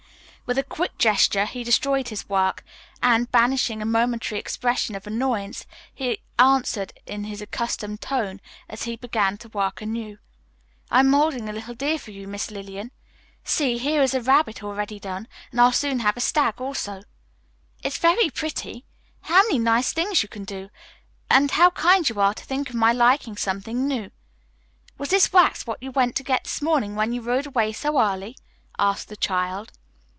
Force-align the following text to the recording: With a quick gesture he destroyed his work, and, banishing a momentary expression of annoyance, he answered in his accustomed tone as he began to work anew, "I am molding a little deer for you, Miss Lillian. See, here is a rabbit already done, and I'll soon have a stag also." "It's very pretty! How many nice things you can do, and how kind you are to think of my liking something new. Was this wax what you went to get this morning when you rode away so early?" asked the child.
With 0.47 0.57
a 0.57 0.63
quick 0.63 0.97
gesture 0.97 1.45
he 1.45 1.63
destroyed 1.63 2.09
his 2.09 2.27
work, 2.27 2.65
and, 3.01 3.31
banishing 3.31 3.81
a 3.81 3.85
momentary 3.85 4.37
expression 4.37 4.95
of 4.95 5.07
annoyance, 5.07 5.65
he 5.95 6.19
answered 6.37 6.91
in 7.05 7.23
his 7.23 7.41
accustomed 7.41 8.01
tone 8.01 8.41
as 8.67 8.83
he 8.83 8.97
began 8.97 9.37
to 9.37 9.47
work 9.47 9.81
anew, 9.81 10.17
"I 10.89 10.99
am 10.99 11.07
molding 11.09 11.47
a 11.47 11.53
little 11.53 11.73
deer 11.73 11.97
for 11.97 12.11
you, 12.11 12.27
Miss 12.27 12.51
Lillian. 12.51 12.91
See, 13.45 13.77
here 13.77 14.01
is 14.01 14.13
a 14.13 14.19
rabbit 14.21 14.61
already 14.61 14.99
done, 14.99 15.29
and 15.53 15.61
I'll 15.61 15.71
soon 15.71 15.99
have 15.99 16.17
a 16.17 16.19
stag 16.19 16.59
also." 16.59 17.03
"It's 17.81 17.97
very 17.97 18.29
pretty! 18.29 18.83
How 19.21 19.43
many 19.43 19.57
nice 19.57 19.93
things 19.93 20.21
you 20.21 20.27
can 20.27 20.43
do, 20.43 20.69
and 21.29 21.49
how 21.51 21.69
kind 21.69 22.09
you 22.09 22.19
are 22.19 22.33
to 22.33 22.43
think 22.43 22.67
of 22.67 22.75
my 22.75 22.91
liking 22.91 23.37
something 23.37 23.87
new. 23.87 24.11
Was 24.97 25.11
this 25.11 25.31
wax 25.31 25.65
what 25.65 25.81
you 25.81 25.91
went 25.91 26.17
to 26.17 26.23
get 26.23 26.43
this 26.43 26.61
morning 26.61 26.93
when 26.93 27.13
you 27.13 27.21
rode 27.21 27.45
away 27.45 27.71
so 27.71 28.01
early?" 28.01 28.35
asked 28.77 29.07
the 29.07 29.15
child. 29.15 29.71